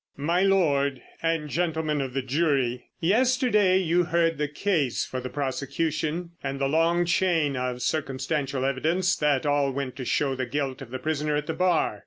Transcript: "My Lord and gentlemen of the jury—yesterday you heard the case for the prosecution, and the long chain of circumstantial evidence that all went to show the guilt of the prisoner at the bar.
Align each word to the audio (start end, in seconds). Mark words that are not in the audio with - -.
"My 0.17 0.41
Lord 0.41 0.99
and 1.21 1.47
gentlemen 1.47 2.01
of 2.01 2.15
the 2.15 2.23
jury—yesterday 2.23 3.77
you 3.77 4.05
heard 4.05 4.39
the 4.39 4.47
case 4.47 5.05
for 5.05 5.19
the 5.21 5.29
prosecution, 5.29 6.31
and 6.43 6.59
the 6.59 6.67
long 6.67 7.05
chain 7.05 7.55
of 7.55 7.83
circumstantial 7.83 8.65
evidence 8.65 9.15
that 9.17 9.45
all 9.45 9.71
went 9.71 9.95
to 9.97 10.03
show 10.05 10.33
the 10.33 10.47
guilt 10.47 10.81
of 10.81 10.89
the 10.89 10.97
prisoner 10.97 11.35
at 11.35 11.45
the 11.45 11.53
bar. 11.53 11.99